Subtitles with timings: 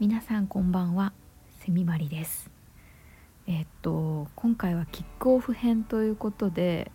[0.00, 1.12] 皆さんこんばんは。
[1.58, 2.52] セミマリです。
[3.48, 6.92] えっと今回はキックオフ編ということで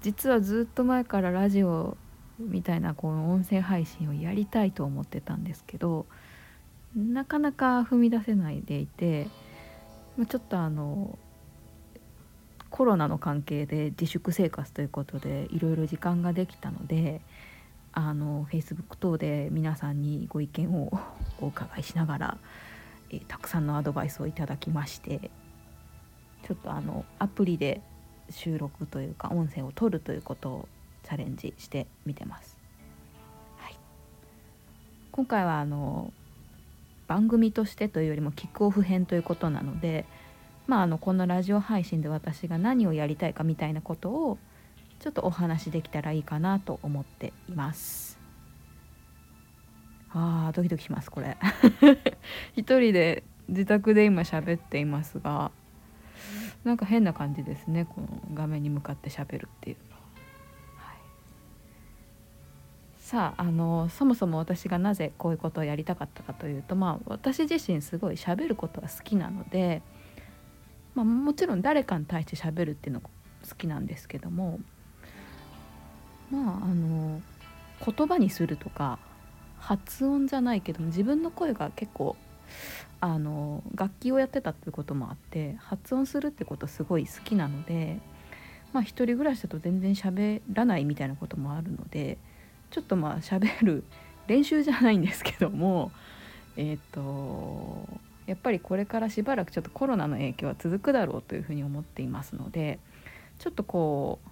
[0.00, 1.96] 実はずっと前からラジオ
[2.40, 6.06] みたいなこの音声配信をやりたいと思ってたんですけど
[6.96, 9.28] なかなか踏み出せないでいて
[10.28, 11.16] ちょっとあの
[12.70, 17.20] コロナの関係で自粛生活ということでいろいろ時間ができたので
[17.98, 20.92] あの Facebook 等で皆さんにご意見を
[21.40, 22.38] お伺いしながら、
[23.08, 25.30] えたくさんのアドバイスをいただきまして
[26.42, 27.80] ちょっとあのアプリで
[28.28, 30.68] 収録というか音声を取るということを
[31.04, 32.58] チャレンジしてみてます。
[33.56, 33.76] はい、
[35.10, 36.12] 今回はあの
[37.06, 40.04] 番組としてというよりもキックオフ編ということなので、
[40.66, 44.38] まあ、あのこのラジオ配信で私が何をやりたいかみたいなことを
[45.00, 48.18] ちょっとお話できたらいいかなと思っています。
[50.10, 51.36] あードキドキしますこれ。
[52.56, 55.50] 一人で自宅で今喋っていますが
[56.64, 60.00] なんか変な感じですねこの画面に向かって喋るっていうのは、
[60.88, 60.96] はい、
[62.98, 69.82] さああのそもそも私がなぜこういうことをやりたかったかというとまあ私自身すごい喋ることが好きなので、
[70.94, 73.08] まあ、もちろん誰かに対して喋るっていうのが
[73.48, 74.58] 好きなんですけども
[76.30, 77.20] まああの
[77.84, 78.98] 言葉にするとか
[79.58, 82.16] 発音じゃないけども自分の声が結構
[83.00, 87.98] あの楽器をやってたっていうこともあって発音するってことすごい好きなので
[88.72, 92.18] まあ一人暮らしだと全然喋らないみたいなこともあるので
[92.70, 93.84] ちょっとまあ喋る
[94.26, 95.92] 練習じゃないんですけども
[96.56, 97.86] えっ、ー、と
[98.26, 102.78] やっぱりこれからしばらくちょっとコロナの影響は続くだろうというふうに思っていますので
[103.38, 104.28] ちょっとこう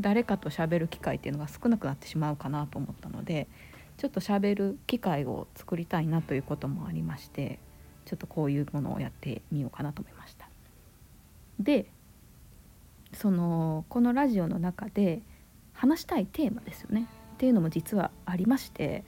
[0.00, 3.48] 誰かと喋る機会っていうのが少なくなってしまうかなと思ったので
[3.96, 7.58] ちょっと喋る機会を作りたいなということもありまして
[8.04, 10.48] ちょっとこういうものをやってみようかなと思いました。
[11.58, 11.86] で
[13.12, 15.22] そのこのラジオの中で
[15.72, 19.04] 話したいテーマですよねっていうのも実はありまして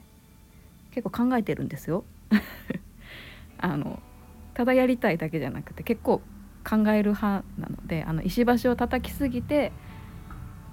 [0.90, 2.04] 結構考えてるんですよ。
[3.58, 4.00] あの
[4.54, 6.20] ただやりたいだけじゃなくて結構
[6.68, 9.72] 考える派なのであの石橋を叩きすぎて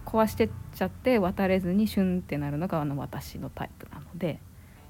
[0.07, 4.39] 壊してっちゃって渡れずにシュンってなるのがあの私のタイプなので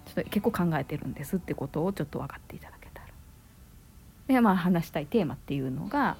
[0.05, 3.07] ちょっと結構考えてるんですってことをちょっと分かっていただけたら。
[4.27, 6.17] でまあ話したいテーマっていうのが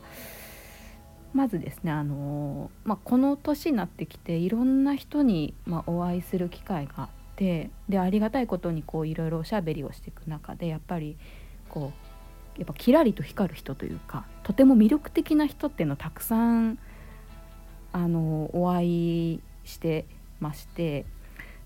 [1.34, 11.18] まずですねあの、まあ、この年になってきていろんな人に、まあ、お会いする機会があってでありがたいことにこういろいろおしゃべりをしていく中でやっぱり
[11.70, 11.92] こ
[12.58, 16.80] うやっぱキラリと光る人というかとても魅力的な人っていうのをたくさん
[17.92, 20.06] あのお会いして
[20.40, 21.06] まして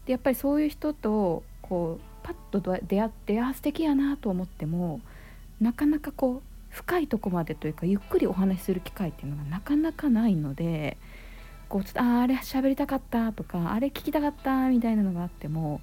[0.06, 5.02] でやっぱりそういう人とこうパッと出会ってあ素敵やなと思っても
[5.60, 10.98] なかなかこう深いとこまでというかゆっくりお話しする機会っていうのがなかなかないので
[11.70, 15.82] こうちょっとああれ喋りたかったとかあれ聞きたかったみたいなのがあっても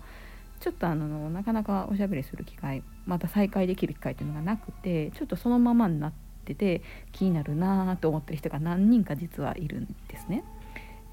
[0.60, 6.82] ちょっとあのなかなかおしゃべりする機会また再会できる機会っていうのがなくてちょっとそのままになってってて
[7.12, 10.44] 気になるなと思ってる人が何人か実はいるんですね。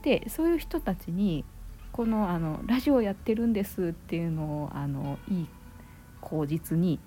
[0.04, 1.44] でそういう人たちに
[1.92, 5.48] このあのラジオやってるんですっていうのをあのいい
[6.22, 7.00] 口実に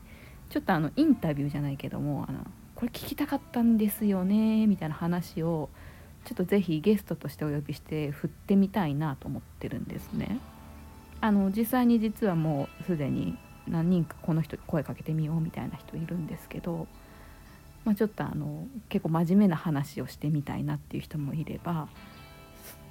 [0.50, 2.41] ちょっとあのインタビューじゃないけどもあの
[2.75, 5.69] これ聞きたかったんですよねみたいな話を
[6.25, 10.41] ちょっと是非ゲストとしてお呼びして振ってみたいなと思ってるんですね。
[11.21, 13.37] あの実際に実はもうすでに
[13.67, 16.87] 何人かこの人声かけてみようみたいな人いるんですけど
[17.88, 21.88] まあ、ちょっとあの結構真面目な話をしてみたいなっていう人もいれば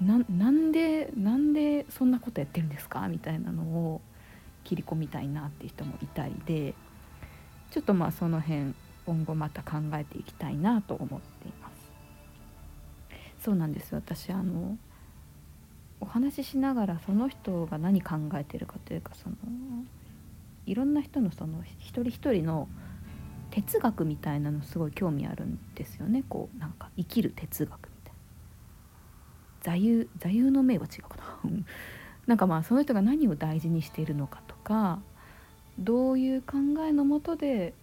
[0.01, 3.07] なんでなんでそんなことやってるんですか？
[3.07, 4.01] みたいなのを
[4.63, 6.73] 切り込みたいなっていう人もいたりで
[7.69, 8.73] ちょっとまあその辺
[9.05, 11.91] 今後また考えていきたいなと思っています。
[13.43, 14.79] そうなんです私あの
[15.99, 19.35] お話ししながらその人が何考えてるかというかその
[20.65, 22.67] いろんな人のその一人一人の
[23.57, 26.23] 哲学みたいなのすごい興味あるんですよね。
[26.29, 28.19] こうなんか生きる哲学みたいな。
[29.63, 31.49] 座右座右の銘は違うかな。
[32.27, 34.99] なんかまあその人が何を大事にしているのかとか
[35.79, 37.73] どういう考えのもとで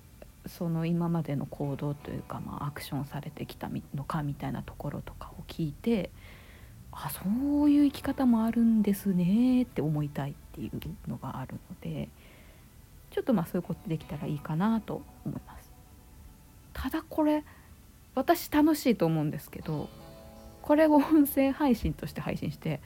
[0.47, 6.11] その今までの行動というか、まあ、アクションされてきたのかみたいなところとかを聞いて
[6.93, 12.09] あそういう生き方もあるんですねって思いたいっていうのがあるので
[13.11, 15.54] ちょっとまあそういうことできたらいいかなと思います。
[16.75, 17.45] ただこれ
[18.15, 19.89] 私楽しいと思うんですけど
[20.63, 22.81] これを音声配信として配信して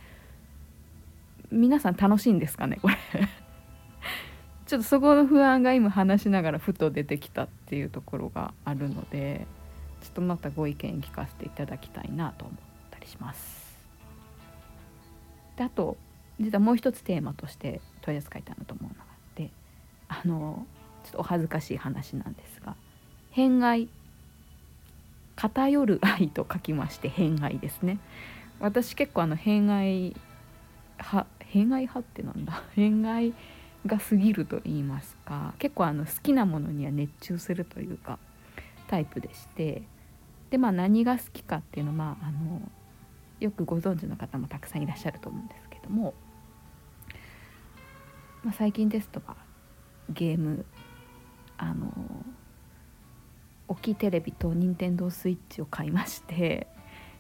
[1.51, 2.97] 皆さん楽しいんですかねこれ
[4.67, 9.47] ちょっとそこの不安が今話しながらふと出てきたっていうところがあるので
[10.03, 12.57] ちょっとまたご意見聞かせていただきたいなと思っ
[12.91, 13.79] たりします。
[15.57, 15.97] であと
[16.39, 19.51] 実はもう一つテーマとして取り扱いたいなと思うのがあって
[20.09, 20.67] あの
[21.05, 22.77] ちょっとお恥ずかしい話なんですが
[23.31, 23.89] 「偏愛」
[25.37, 27.99] 「偏る愛」と書きまして「偏愛」ですね。
[28.61, 30.17] 私結構あの偏愛
[30.99, 32.63] 派偏愛派ってなんだ？
[32.75, 33.33] 偏愛
[33.87, 35.55] が過ぎると言いますか。
[35.59, 38.19] 結構あの好きなものには熱中するというか
[38.89, 39.83] タイプでして。
[40.51, 42.63] でまあ何が好きかっていうのは、まあ、あの
[43.39, 46.15] よくご存知の方もたくさんいらっしゃると思うんですけども、
[48.43, 49.37] まあ、最近ですとか
[50.09, 50.65] ゲーム
[51.59, 51.93] あの
[53.69, 56.67] 大きいテレビと任天堂スイッチを買いまして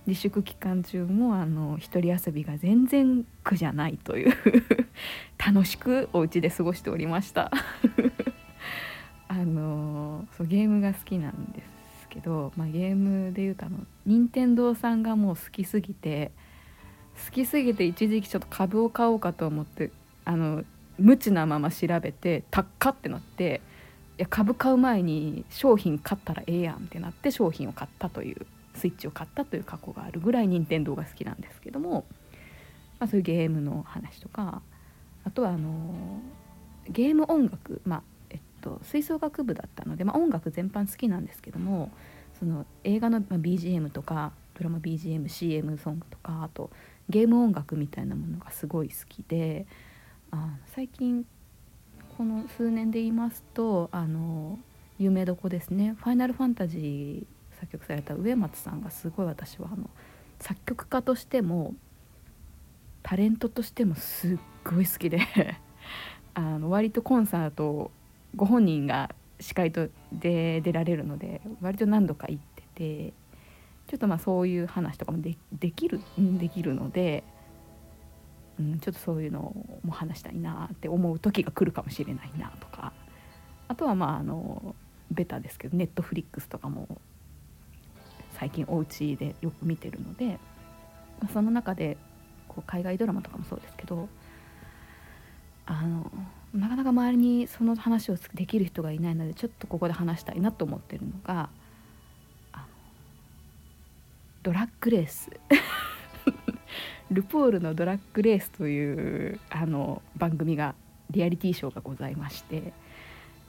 [0.06, 4.34] 自粛期間中もあの一人遊びが全然苦じゃないという
[5.38, 7.50] 楽しくお家で過ごしておりました。
[9.30, 11.62] あのそうゲームが好きなんで
[12.00, 16.32] すけど、まあ、ゲームでいうとあの任天堂さんがもう好きすぎて
[17.26, 19.90] 好きすぎて一時期ちょっと株を買おうかと思って
[20.24, 20.64] あの
[20.98, 23.60] 無知なまま調べて高っってなって
[24.18, 32.04] や株買う前に商品買ったらええやんってなって商品を買ったというスイッチを買ったという過去があるぐらい任天堂が好きなんですけども、
[32.98, 34.60] まあ、そういうゲームの話とか
[35.24, 36.20] あとはあの
[36.88, 41.90] ゲーム音楽まあえっと吹奏楽部だったので、まあ、音楽全般好きなんですけども
[42.38, 46.70] その映画の BGM とかドラマ BGMCM ソングとかあと
[47.08, 49.66] ゲーム音楽みたいなものがすごい好きで
[50.30, 51.24] あ最近
[52.18, 54.58] この数年で言いますとあの
[54.98, 57.26] 有名どこですね「ファイナルファンタジー」
[57.60, 59.88] 作曲された植松さんがすごい私はあの
[60.40, 61.76] 作曲家としても
[63.04, 65.20] タレントとしてもすっごい好きで
[66.34, 67.92] あの割とコンサート
[68.34, 73.12] ご本人が司会とで出られるので割と何度か行ってて
[73.86, 75.36] ちょっとまあそういう話とかもで
[75.70, 77.22] きるできるので、
[78.58, 82.92] うん、ちょっとそういうのも話したいなって思う時が来るかもしれないなとか。
[83.68, 84.74] あとはまああの
[85.10, 86.88] ベタですけどネットフリックスとかも
[88.32, 90.38] 最近お家でよく見てるので
[91.32, 91.96] その中で
[92.48, 94.08] こう海外ドラマとかもそうですけど
[95.66, 96.10] あの
[96.54, 101.50] なかなか周りにその話をできる人がいないのでちょっとここで話したいなと思ってるのが
[104.42, 105.30] ドラッグレース。
[107.10, 110.74] ルポールの「ドラッグレース」というあの番組が
[111.10, 112.72] リアリティショーがございまして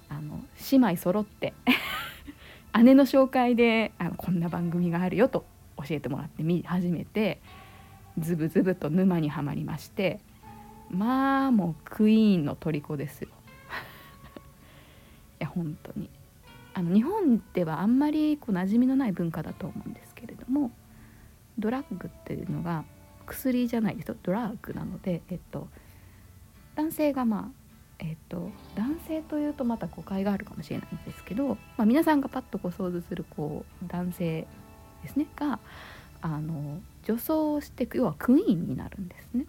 [0.08, 0.40] あの
[0.72, 1.54] 姉妹揃って
[2.84, 5.46] 姉の紹介であのこんな番組があるよと
[5.78, 7.40] 教えてもらって見始めて
[8.18, 10.20] ズブズブと沼にはまりまして
[10.90, 13.30] まあもうクイーンの虜ですよ。
[15.40, 16.10] いや本当に。
[16.74, 20.72] あの日本ではあんまりこう馴染みのない文化だと思うんですけれども
[21.58, 22.86] ドラッグっていうのが
[23.30, 25.68] 薬じゃないですドラッグなので、えっと、
[26.76, 27.60] 男性がまあ
[28.02, 34.48] えーと、男性というとまた誤解があるかもしれないんですけど、まあ、皆さんがパッとこう想像するこう男性
[35.04, 35.60] ですねが
[36.22, 39.46] あの女装をして要はクイーンになるんですね。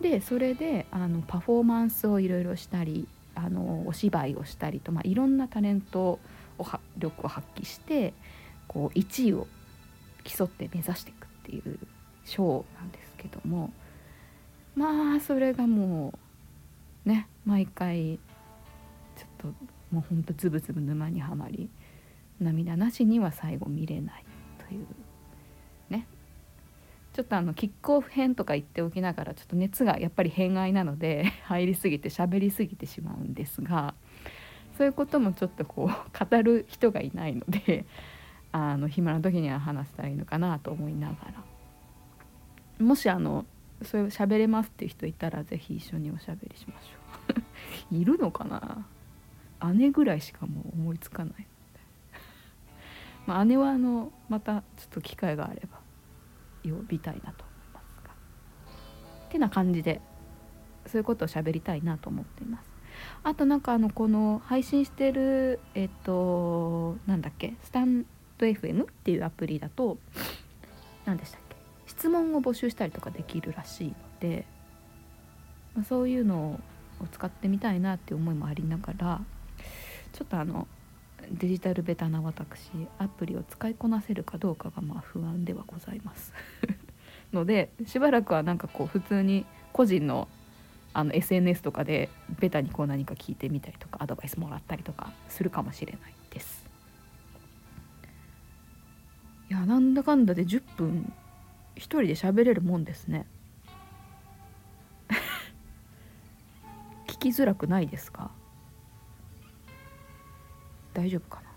[0.00, 6.20] でそれであのパフォーマンスをいろいろしたりあのお芝居をしたりと、まあ、いろんなタレントを
[6.98, 8.12] 力を発揮して
[8.66, 9.46] こう1位を
[10.24, 11.78] 競って目指していくっていう
[12.30, 13.72] ショーなんですけども
[14.76, 16.14] まあそれがも
[17.04, 18.20] うね毎回
[19.16, 19.54] ちょっと
[19.90, 21.68] もうほんとズブズブ沼にはまり
[22.40, 24.24] 涙なしには最後見れない
[24.68, 24.86] という
[25.90, 26.06] ね。
[27.12, 33.94] ちょっとあのキックオフ編とか言っておきながらちょっと熱がやっぱり偏愛なので 入りすぎて喋りすぎてしまうんですが
[34.78, 37.84] そういうこともちょっとこう語る人がいないので
[38.52, 41.49] あの暇な時には話したらいいのかなと思いながら。
[42.80, 43.44] もしあの
[43.82, 47.94] そういう喋れますっていう人いたら是非一緒におしゃべりしましょう。
[47.96, 48.86] いるのかな？
[49.74, 51.46] 姉ぐらいしかもう思いつかない。
[53.26, 55.78] まあ姉はあのまたちょっと機会があれば
[56.64, 58.10] 呼びたいなと思いますが。
[59.30, 60.00] てな感じで
[60.86, 62.70] そういうことを喋りたいなと思っています。
[63.22, 67.54] あとなんかあのこの配信してるえっとなんだっけ？
[67.62, 68.04] スタン
[68.38, 69.98] ド FM っていうアプリだと
[71.04, 71.49] 何でしたっけ？
[72.00, 74.46] 質問を募集したりとかできるらしいので、
[75.74, 76.58] まあ、そういうの
[76.98, 79.20] を使ってみたいなっていう思いもありながら
[80.14, 80.66] ちょっとあの
[81.30, 86.32] デジタルベタな私アプリを使いこなせるかどうかがまあ不安ではございます
[87.34, 90.26] のでしばらくはなんかこう普通に個人の
[90.94, 92.08] あの SNS とかで
[92.40, 96.64] ベタにこう何か聞いてみたりとかアドバイスもらったりとかするかもしれないです。
[99.50, 101.12] いやなんだかんだで10分
[101.80, 103.26] 一人で喋れるもんですね。
[107.08, 108.30] 聞きづらくないですか？
[110.92, 111.48] 大丈夫かな？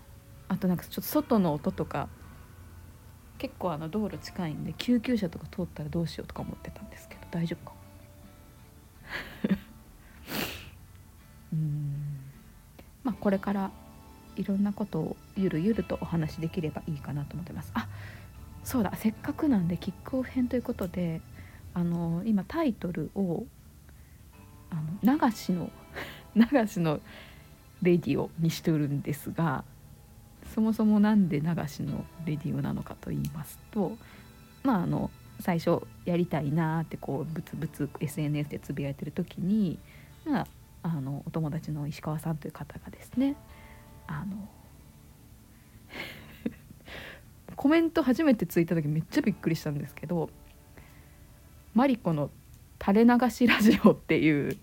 [0.48, 2.08] あとなんかちょっと外の音とか
[3.36, 7.76] 結構あの道路近いんで救急車とか通ったらどうしようとか思ってたんですけど大丈夫か？
[11.52, 12.18] うん。
[13.02, 13.70] まあこれから
[14.36, 17.72] いろんなことをゆるゆるとお話しできればいいかなと思ってます。
[17.74, 17.86] あ
[18.64, 21.20] そうだせっかくなんでキックオフ編ということで
[21.74, 23.44] あの今タイトルを
[24.70, 25.70] あの流しの
[26.34, 27.00] 流しの
[27.82, 29.64] レディオにしておるんですが
[30.54, 33.96] そもそも何で流しのレディオなのかと言いますと
[34.62, 39.78] まああの最初やりたいなってこうブツブツ SNS でつぶやいてる時に、
[40.24, 40.46] まあ、
[40.82, 43.36] あのお友達の石川さんという方がですね
[44.06, 44.48] あの
[47.56, 50.30] コメント初めてついた時めっちゃびっくりしたんですけど
[51.74, 52.30] 「マリコの
[52.80, 54.56] 垂れ流しラジオ」っていう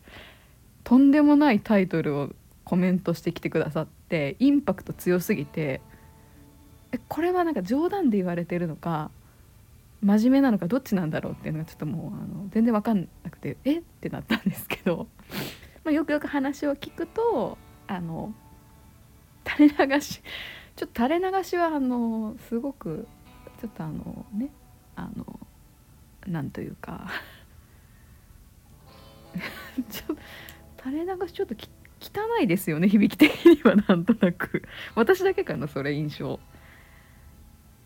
[0.84, 2.30] とんでもないタイトルを
[2.64, 5.82] コメントしてきてくださってインパクト強すぎて
[6.92, 9.12] えこれはなんか冗談で言われてるのか
[10.04, 13.80] 真面目なのかどっちなんだろうっていうのがちょっともうあの全然分かんなくてえ？
[13.80, 15.08] ってなったんですけど、
[15.84, 17.58] まあ、よくよく話を聞くと
[17.88, 18.34] あの
[19.48, 20.22] 垂れ流し
[20.76, 23.08] ちょっと垂れ流しはあのすごく
[23.60, 24.50] ちょっとあのね
[24.96, 25.40] あの
[26.28, 27.08] なんというか。
[29.90, 30.16] ちょ
[30.84, 31.56] 垂れ流しちょっと
[32.02, 34.64] 汚いですよね響き的にはなんとなく。
[34.96, 36.40] 私だけかなそれ印象。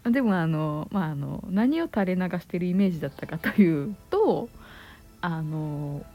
[0.03, 4.49] でもあのまああの何を垂れ流してるイメージだったかというと
[5.19, 6.05] あの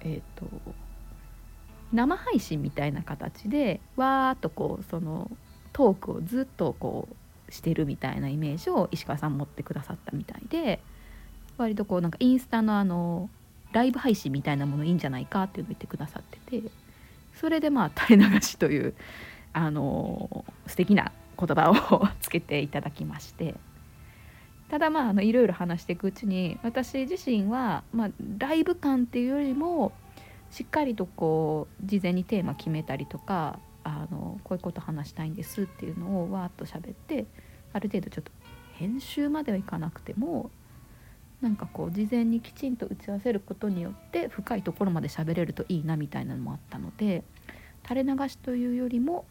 [0.00, 0.46] えっ、ー、と
[1.92, 5.30] 生配信みたいな形でわーっとこうその
[5.72, 10.80] トークをずっとこうしてるみたいなイメージを石川さん持ってくださったみたいで
[11.56, 13.30] 割とこうなんかインスタのあの
[13.72, 16.68] ライブ配信みたいなものいいんじゃないかっていうのを言ってくださってて
[17.34, 18.94] それでまあ垂れ流しという
[19.52, 23.54] あの素敵な言葉を つけていただきまして。
[24.70, 29.92] ただまああのいろいろ話していくうちに私自身は、まあ、ライブ感っていうよりも
[30.50, 37.26] しっかりとこう事前にテーマ決めたりとかあのこういうこと話したいんですっていうのをわーっと喋って
[37.72, 38.32] ある程度ちょっと
[38.74, 40.50] 編集まではいかなくても
[41.40, 47.22] なんかこう事前にきちんと打ち合わせることによって深いところまで喋れるといいなみたいなのもあったので
[47.88, 49.24] 垂れ流しというよりも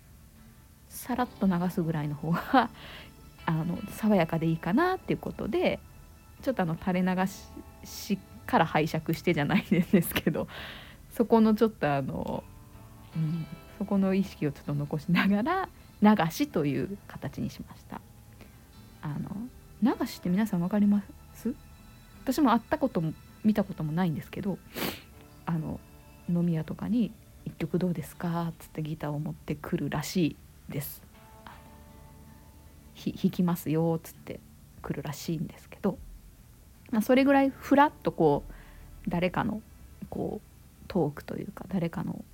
[0.89, 2.69] さらっと流すぐらいの方が
[3.45, 5.79] あの爽やかでいいかなっていうことで
[6.41, 7.15] ちょっとあの垂れ流
[7.83, 10.47] しから拝借してじゃないんですけど
[11.11, 12.43] そこのちょっとあの、
[13.15, 13.45] うん、
[13.77, 15.69] そこの意識をちょっと残しながら
[16.01, 18.01] 流しという形にしました。
[19.01, 19.35] あの
[19.81, 21.03] 流しって皆さん分かりま
[21.33, 21.53] す？
[22.23, 24.57] 私も会ったことも見たこともないんですけど
[25.45, 25.79] あの
[26.29, 27.11] 飲み屋とかに
[27.45, 30.35] 「1曲どうですか?」っつってギターを持ってくるらしい
[30.69, 31.01] です。
[32.95, 33.95] 弾きますよ？
[33.97, 34.39] っつって
[34.81, 35.99] 来るらしいんですけど、
[36.91, 39.61] まあ、それぐらいふらっとこう誰かの
[40.09, 40.47] こう
[40.87, 42.25] トークというか誰かの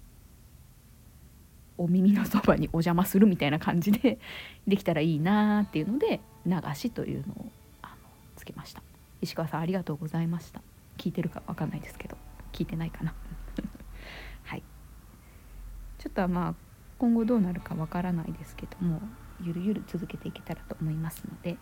[1.78, 4.20] お耳のそばにお邪魔するみたいな感じで
[4.68, 7.52] できたらいいなっていうので流しというのを
[7.82, 7.96] あの
[8.36, 8.82] つけました。
[9.22, 10.62] 石川さんありがとうございました。
[10.98, 12.18] 聞いてるか分かんないですけど
[12.52, 13.14] 聞いてないかな。
[14.44, 14.64] はい。
[15.98, 16.56] ちょっとまあ
[16.98, 19.02] 今後どうなるかわからないですけども
[19.42, 21.58] ゆるゆる続けていけたらと思いますので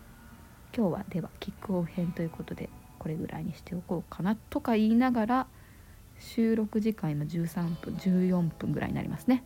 [0.75, 5.47] 今日はではキックオフ編ということでこれぐらいにしておこうかなとか言いながら
[6.19, 9.43] 収録時間今13分14分ぐらいになりますね。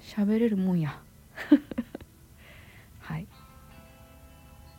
[0.00, 1.00] 喋れるもんや。
[3.00, 3.26] はい。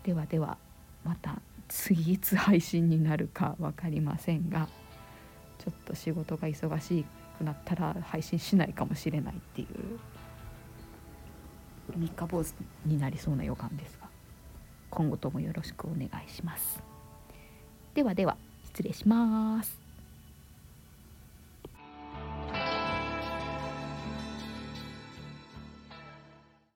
[0.03, 0.57] ではでは
[1.03, 4.69] また次いつ配信になるか分かりませんが
[5.57, 7.05] ちょっと仕事が忙し
[7.37, 9.99] くなったら配信しないかもしれないっていう
[11.95, 12.53] 三日坊主
[12.85, 14.07] になりそうな予感ですが
[14.89, 16.81] 今後ともよろしくお願いします。
[17.93, 19.86] ではでは失礼します。